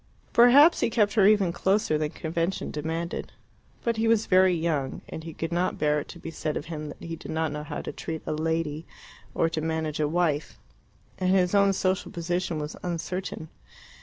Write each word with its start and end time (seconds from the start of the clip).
Perhaps 0.33 0.79
he 0.79 0.89
kept 0.89 1.13
her 1.13 1.27
even 1.27 1.53
closer 1.53 1.95
than 1.95 2.09
convention 2.09 2.71
demanded. 2.71 3.33
But 3.83 3.97
he 3.97 4.07
was 4.07 4.25
very 4.25 4.55
young, 4.55 5.01
and 5.07 5.23
he 5.23 5.31
could 5.31 5.51
not 5.51 5.77
bear 5.77 5.99
it 5.99 6.07
to 6.07 6.17
be 6.17 6.31
said 6.31 6.57
of 6.57 6.65
him 6.65 6.89
that 6.89 7.03
he 7.05 7.15
did 7.15 7.29
not 7.29 7.51
know 7.51 7.61
how 7.63 7.83
to 7.83 7.91
treat 7.91 8.23
a 8.25 8.33
lady 8.33 8.87
or 9.35 9.47
to 9.49 9.61
manage 9.61 9.99
a 9.99 10.07
wife. 10.07 10.57
And 11.19 11.29
his 11.29 11.53
own 11.53 11.71
social 11.73 12.11
position 12.11 12.57
was 12.57 12.75
uncertain. 12.81 13.49